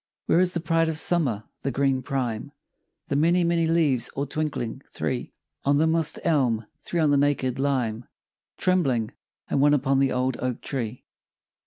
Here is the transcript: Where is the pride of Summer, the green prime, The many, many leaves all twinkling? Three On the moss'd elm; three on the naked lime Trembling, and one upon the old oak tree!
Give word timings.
Where 0.25 0.39
is 0.39 0.55
the 0.55 0.59
pride 0.59 0.89
of 0.89 0.97
Summer, 0.97 1.43
the 1.61 1.69
green 1.69 2.01
prime, 2.01 2.49
The 3.09 3.15
many, 3.15 3.43
many 3.43 3.67
leaves 3.67 4.09
all 4.15 4.25
twinkling? 4.25 4.81
Three 4.89 5.31
On 5.63 5.77
the 5.77 5.85
moss'd 5.85 6.19
elm; 6.23 6.65
three 6.79 6.99
on 6.99 7.11
the 7.11 7.17
naked 7.17 7.59
lime 7.59 8.05
Trembling, 8.57 9.11
and 9.47 9.61
one 9.61 9.75
upon 9.75 9.99
the 9.99 10.11
old 10.11 10.37
oak 10.39 10.61
tree! 10.61 11.05